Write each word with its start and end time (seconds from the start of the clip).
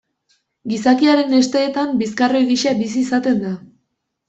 Gizakiaren 0.71 1.35
hesteetan 1.41 1.93
bizkarroi 2.01 2.43
gisa 2.55 2.77
bizi 2.83 3.01
izaten 3.07 3.41
da. 3.47 3.55